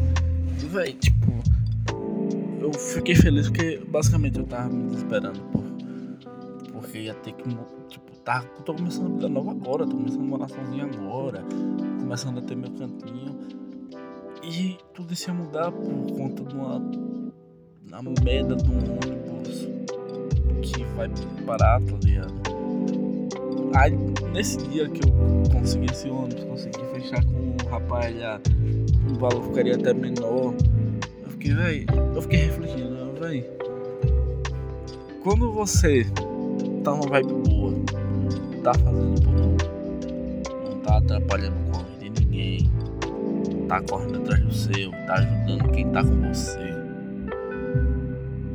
E, 0.61 0.65
véi, 0.67 0.93
tipo, 0.93 1.31
eu 2.59 2.71
fiquei 2.73 3.15
feliz 3.15 3.49
porque 3.49 3.81
basicamente 3.87 4.39
eu 4.39 4.45
tava 4.45 4.69
me 4.69 4.89
desesperando 4.89 5.39
por, 5.51 5.63
porque 6.73 6.99
ia 6.99 7.13
ter 7.15 7.33
que, 7.33 7.43
tipo, 7.89 8.11
tá, 8.23 8.41
tô 8.65 8.73
começando 8.73 9.07
a 9.07 9.15
vida 9.15 9.29
nova 9.29 9.51
agora, 9.51 9.85
tô 9.85 9.95
começando 9.95 10.21
a 10.21 10.25
morar 10.25 10.47
sozinho 10.47 10.85
agora, 10.85 11.43
começando 11.99 12.37
a 12.39 12.41
ter 12.41 12.55
meu 12.55 12.71
cantinho. 12.71 13.39
E 14.43 14.77
tudo 14.93 15.13
isso 15.13 15.29
ia 15.29 15.33
mudar 15.33 15.71
por 15.71 16.15
conta 16.15 16.43
de 16.43 16.55
uma, 16.55 16.81
uma 17.99 18.13
merda 18.23 18.55
de 18.55 18.69
um 18.69 18.77
ônibus 18.77 19.67
que 20.61 20.83
vai 20.95 21.09
parar, 21.45 21.81
tá 21.81 21.97
ligado? 22.03 22.33
Aí, 23.75 23.97
nesse 24.33 24.57
dia 24.69 24.87
que 24.89 25.01
eu 25.07 25.13
consegui 25.51 25.85
esse 25.91 26.09
ônibus, 26.09 26.43
consegui 26.43 26.85
fechar 26.93 27.23
com 27.25 27.55
o 27.65 27.69
rapaz 27.69 28.17
já, 28.17 28.39
o 29.09 29.19
valor 29.19 29.43
ficaria 29.43 29.75
até 29.75 29.93
menor. 29.93 30.53
Eu 31.23 31.29
fiquei, 31.29 31.53
velho, 31.53 31.85
eu 32.15 32.21
fiquei 32.21 32.39
refletindo, 32.39 33.19
velho. 33.19 33.45
Quando 35.23 35.51
você 35.53 36.05
tá 36.83 36.91
numa 36.91 37.07
vibe 37.07 37.33
boa, 37.47 37.73
tá 38.63 38.73
fazendo 38.73 39.21
por 39.21 39.35
onde, 39.35 40.69
não 40.69 40.79
tá 40.79 40.97
atrapalhando 40.97 41.55
a 41.75 41.99
vida 41.99 42.19
de 42.19 42.25
ninguém, 42.25 42.71
tá 43.67 43.81
correndo 43.81 44.17
atrás 44.17 44.41
do 44.41 44.53
seu, 44.53 44.91
tá 44.91 45.13
ajudando 45.13 45.71
quem 45.71 45.87
tá 45.89 46.03
com 46.03 46.33
você. 46.33 46.80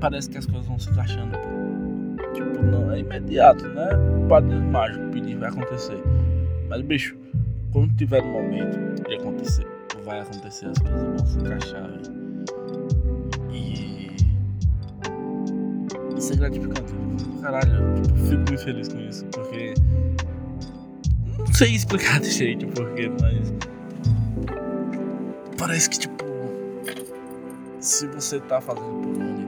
Parece 0.01 0.29
que 0.31 0.39
as 0.39 0.47
coisas 0.47 0.67
vão 0.67 0.79
se 0.79 0.91
encaixando. 0.91 1.37
Tipo, 2.35 2.63
não 2.63 2.91
é 2.93 3.01
imediato, 3.01 3.67
né? 3.69 3.89
Padre 4.29 4.57
mágico 4.57 5.11
pedir 5.11 5.37
vai 5.37 5.49
acontecer. 5.49 6.03
Mas 6.69 6.83
bicho, 6.83 7.17
quando 7.73 7.95
tiver 7.97 8.23
no 8.23 8.33
momento 8.33 9.03
de 9.07 9.15
acontecer, 9.15 9.67
vai 10.05 10.21
acontecer, 10.21 10.67
as 10.67 10.79
coisas 10.79 11.03
vão 11.03 11.27
se 11.27 11.39
encaixar. 11.39 11.91
E. 13.53 14.17
Isso 16.17 16.33
é 16.33 16.37
gratificante. 16.37 16.93
Caralho, 17.43 18.03
tipo, 18.03 18.19
fico 18.19 18.37
muito 18.37 18.59
feliz 18.59 18.89
com 18.89 19.01
isso, 19.01 19.25
porque. 19.27 19.75
Não 21.39 21.55
sei 21.55 21.75
explicar 21.75 22.19
de 22.21 22.31
jeito 22.31 22.67
porquê, 22.69 23.11
mas. 23.21 23.53
Parece 25.59 25.91
que, 25.91 25.99
tipo. 25.99 26.25
Se 27.81 28.07
você 28.09 28.41
tá 28.41 28.61
fazendo 28.61 29.01
por 29.03 29.23
onde, 29.23 29.46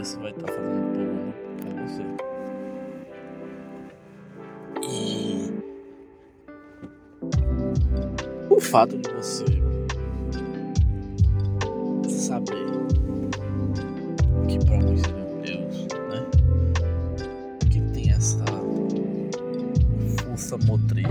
vai 0.00 0.30
estar 0.30 0.46
tá 0.46 0.52
fazendo 0.52 1.34
por 1.60 1.72
você. 1.74 2.04
E 4.82 5.52
o 8.48 8.58
fato 8.60 8.96
de 8.96 9.10
você 9.12 9.44
saber 12.08 12.66
que 14.48 14.58
para 14.64 14.78
nós 14.78 15.00
seria 15.00 15.24
Deus, 15.44 15.86
né? 16.08 16.26
Que 17.70 17.80
tem 17.92 18.10
essa 18.10 18.44
força 20.24 20.56
motriz 20.66 21.06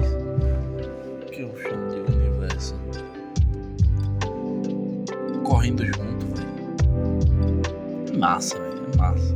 que 1.32 1.42
eu 1.42 1.56
chamo 1.62 1.90
de 1.90 2.00
universo 2.12 2.76
correndo 5.44 5.86
junto, 5.86 6.26
velho. 6.36 6.50
Massa, 8.18 8.58
velho, 8.60 8.69
massa 9.00 9.34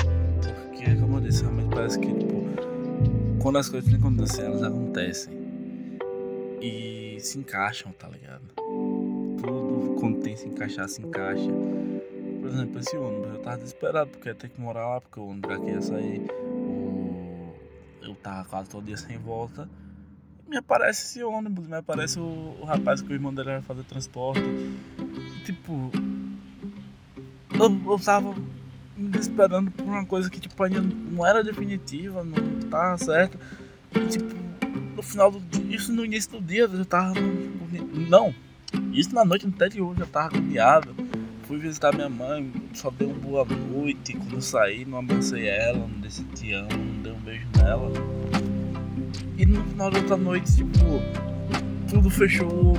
disse, 1.24 1.42
realmente 1.42 1.74
parece 1.74 2.00
que, 2.00 2.08
tipo, 2.08 3.42
quando 3.42 3.58
as 3.58 3.68
coisas 3.70 3.90
têm 3.90 4.00
que 4.00 4.06
acontecer, 4.06 4.44
elas 4.44 4.62
acontecem. 4.62 5.34
E 6.62 7.18
se 7.20 7.40
encaixam, 7.40 7.92
tá 7.94 8.08
ligado? 8.08 8.44
Tudo 8.56 9.96
quando 10.00 10.22
tem 10.22 10.36
se 10.36 10.48
encaixar, 10.48 10.88
se 10.88 11.02
encaixa. 11.02 11.50
Por 12.42 12.50
exemplo, 12.50 12.80
esse 12.80 12.96
ônibus, 12.96 13.34
eu 13.34 13.40
tava 13.40 13.58
desesperado 13.58 14.10
porque 14.12 14.30
ia 14.30 14.36
ter 14.36 14.50
que 14.50 14.62
morar 14.62 14.88
lá, 14.88 15.02
porque 15.02 15.20
o 15.20 15.28
ônibus 15.28 15.52
aqui 15.52 15.70
ia 15.70 15.82
sair. 15.82 16.22
Eu 18.02 18.16
tava 18.16 18.46
quase 18.46 18.70
todo 18.70 18.86
dia 18.86 18.98
sem 18.98 19.18
volta. 19.18 19.68
Me 20.48 20.58
aparece 20.58 21.06
esse 21.06 21.24
ônibus, 21.24 21.68
me 21.68 21.76
aparece 21.76 22.20
o, 22.20 22.58
o 22.62 22.66
rapaz 22.66 23.02
que 23.02 23.12
o 23.12 23.14
irmão 23.14 23.34
dele 23.34 23.52
vai 23.52 23.62
fazer 23.62 23.84
transporte. 23.84 24.42
Tipo, 25.46 25.90
eu, 27.60 27.92
eu 27.92 28.00
tava 28.00 28.36
esperando 29.20 29.72
por 29.72 29.86
uma 29.86 30.06
coisa 30.06 30.30
que 30.30 30.40
tipo, 30.40 30.62
ainda 30.64 30.82
não 30.82 31.26
era 31.26 31.44
definitiva, 31.44 32.24
não 32.24 32.70
tava 32.70 32.98
certo. 32.98 33.38
E, 33.96 34.08
tipo, 34.08 34.34
no 34.96 35.02
final 35.02 35.32
do 35.32 35.40
dia, 35.40 35.76
isso 35.76 35.92
no 35.92 36.06
início 36.06 36.32
do 36.32 36.42
dia 36.42 36.64
eu 36.64 36.78
já 36.78 36.86
tava. 36.86 37.16
Não, 38.10 38.34
isso 38.92 39.14
na 39.14 39.26
noite 39.26 39.48
anterior 39.48 39.94
eu 39.94 40.00
já 40.00 40.06
tava 40.06 40.38
agoniado. 40.38 40.96
Fui 41.44 41.58
visitar 41.58 41.94
minha 41.94 42.10
mãe, 42.10 42.52
só 42.74 42.90
dei 42.90 43.08
uma 43.08 43.20
boa 43.20 43.46
noite. 43.46 44.14
Quando 44.14 44.36
eu 44.36 44.42
saí, 44.42 44.86
não 44.86 45.00
abracei 45.00 45.48
ela, 45.48 45.80
não 45.80 46.00
disse 46.02 46.24
te 46.36 46.54
amo, 46.54 46.70
não 46.72 47.02
dei 47.04 47.12
um 47.12 47.20
beijo 47.20 47.48
nela. 47.58 47.92
E 49.38 49.46
no 49.46 49.64
final 49.66 49.92
da 49.92 50.00
outra 50.00 50.18
noite, 50.18 50.56
tipo, 50.56 51.02
tudo 51.90 52.10
fechou 52.10 52.74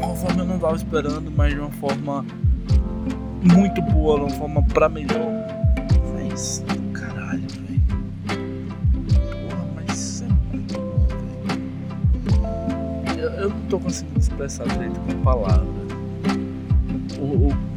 conforme 0.00 0.40
eu 0.40 0.46
não 0.46 0.58
tava 0.58 0.76
esperando, 0.76 1.30
mas 1.30 1.54
de 1.54 1.60
uma 1.60 1.70
forma 1.72 2.24
muito 3.42 3.82
boa, 3.82 4.16
uma 4.16 4.30
forma 4.30 4.62
pra 4.62 4.88
melhor. 4.88 5.28
Mas, 6.14 6.64
caralho, 6.92 7.46
velho. 7.66 7.82
Porra, 9.48 9.66
mas 9.74 9.98
isso 9.98 10.24
é 10.24 10.28
muito 10.52 10.74
bom, 10.74 11.06
velho. 13.14 13.20
Eu, 13.20 13.30
eu, 13.30 13.50
não 13.50 13.60
tô 13.68 13.78
conseguindo 13.78 14.18
expressar 14.18 14.66
direito 14.68 14.98
com 15.00 15.22
palavras 15.22 15.88
o, 17.18 17.48
o 17.48 17.67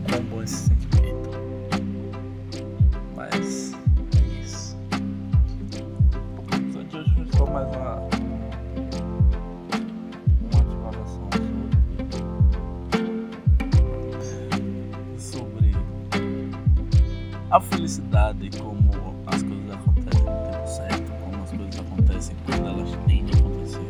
a 17.52 17.60
felicidade, 17.60 18.50
como 18.58 18.80
as 19.28 19.44
coisas 19.44 19.72
acontecem 19.72 20.24
no 20.24 20.52
tempo 20.52 20.68
certo, 20.68 21.12
como 21.20 21.44
as 21.44 21.50
coisas 21.50 21.80
acontecem 21.80 22.36
quando 22.46 22.68
elas 22.68 22.90
têm 23.06 23.26
de 23.26 23.34
acontecer. 23.38 23.82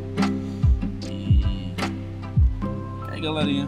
E 1.12 1.76
aí 3.12 3.22
galerinha, 3.22 3.68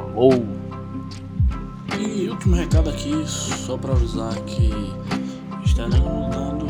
Falou! 0.00 0.32
E 1.98 2.28
último 2.30 2.56
recado 2.56 2.88
aqui, 2.88 3.12
só 3.26 3.76
pra 3.76 3.92
avisar 3.92 4.34
que 4.44 4.70
estaremos 5.62 6.00
mudando 6.00 6.66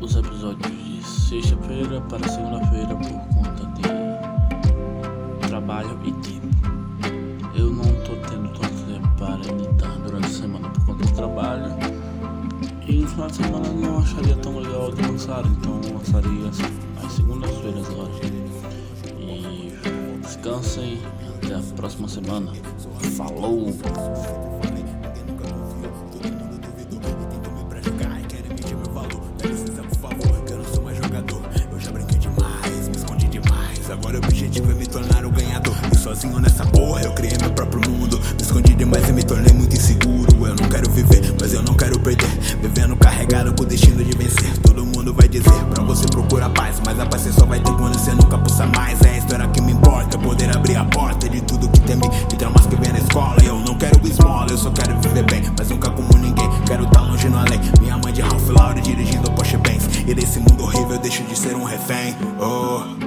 os 0.00 0.16
episódios 0.16 0.72
de 0.72 1.06
sexta-feira 1.06 2.00
para 2.02 2.26
segunda-feira 2.26 2.96
por 2.96 3.10
conta 3.34 3.66
de 3.76 5.46
trabalho 5.46 5.98
e 6.04 6.12
tempo. 6.12 6.48
Eu 7.54 7.70
não 7.70 7.84
tô 8.02 8.16
tendo 8.30 8.48
tanto 8.58 8.82
tempo 8.86 9.08
para 9.18 9.36
editar 9.52 9.98
durante 10.02 10.26
a 10.26 10.30
semana 10.30 10.70
por 10.70 10.86
conta 10.86 11.04
do 11.04 11.12
trabalho. 11.12 11.70
E 12.88 12.96
no 12.96 13.08
final 13.08 13.26
de 13.26 13.36
semana 13.36 13.68
não 13.68 13.98
acharia 13.98 14.36
tão 14.36 14.58
legal 14.58 14.90
de 14.90 15.02
lançar, 15.02 15.44
então 15.44 15.80
lançaria 15.92 16.48
assim 16.48 16.82
segundas-feiras 17.10 17.86
agora. 17.90 18.10
E 19.20 19.72
descansem. 20.22 20.98
A 21.54 21.74
próxima 21.76 22.08
semana. 22.08 22.52
Falou! 23.16 23.72
Agora 33.92 34.16
o 34.16 34.24
objetivo 34.24 34.70
é 34.70 34.74
me 34.74 34.86
tornar 34.86 35.24
o 35.26 35.30
ganhador. 35.30 35.74
E 35.92 35.96
sozinho 35.96 36.38
nessa 36.40 36.64
porra 36.66 37.02
eu 37.02 37.12
criei 37.12 37.36
meu 37.40 37.50
próprio 37.52 37.90
mundo. 37.90 38.18
Me 38.18 38.42
escondi 38.42 38.74
demais 38.74 39.08
e 39.08 39.12
me 39.12 39.22
tornei 39.22 39.52
muito 39.52 39.76
inseguro. 39.76 40.46
Eu 40.46 40.56
não 40.56 40.68
quero 40.68 40.90
viver, 40.90 41.34
mas 41.38 41.52
eu 41.52 41.62
não 41.62 41.74
quero 41.74 42.00
perder. 42.00 42.28
Vivendo 42.60 42.96
carregado 42.96 43.54
com 43.54 43.62
o 43.62 43.66
destino 43.66 44.02
de 44.02 44.16
vencer. 44.16 44.71
Mundo 45.02 45.14
vai 45.14 45.26
dizer 45.26 45.64
pra 45.74 45.82
você 45.82 46.06
procurar 46.06 46.48
paz. 46.50 46.80
Mas 46.86 47.00
a 47.00 47.04
paz 47.04 47.22
você 47.22 47.32
só 47.32 47.44
vai 47.44 47.58
ter 47.58 47.72
quando 47.72 47.98
você 47.98 48.12
nunca 48.12 48.38
pulsa 48.38 48.66
mais. 48.66 49.02
É 49.02 49.10
a 49.10 49.18
história 49.18 49.48
que 49.48 49.60
me 49.60 49.72
importa. 49.72 50.16
Poder 50.16 50.56
abrir 50.56 50.76
a 50.76 50.84
porta 50.84 51.28
de 51.28 51.40
tudo 51.40 51.68
que 51.70 51.80
tem 51.80 51.96
mim. 51.96 52.08
E 52.32 52.36
traumas 52.36 52.66
que 52.66 52.76
vem 52.76 52.92
na 52.92 53.00
escola. 53.00 53.36
Eu 53.44 53.58
não 53.58 53.76
quero 53.76 54.00
esmola. 54.06 54.46
Eu 54.48 54.58
só 54.58 54.70
quero 54.70 54.96
viver 55.00 55.24
bem, 55.24 55.42
mas 55.58 55.70
nunca 55.70 55.90
como 55.90 56.16
ninguém. 56.16 56.48
Quero 56.68 56.86
tá 56.86 57.00
longe 57.00 57.28
no 57.28 57.36
além. 57.36 57.60
Minha 57.80 57.98
mãe 57.98 58.12
de 58.12 58.20
Ralph 58.20 58.48
Lauren 58.48 58.80
dirigindo 58.80 59.28
Porsche 59.32 59.56
Benz. 59.56 59.88
E 60.06 60.14
desse 60.14 60.38
mundo 60.38 60.62
horrível 60.62 60.92
eu 60.92 60.98
deixo 61.00 61.24
de 61.24 61.36
ser 61.36 61.56
um 61.56 61.64
refém. 61.64 62.14
Oh. 62.38 63.01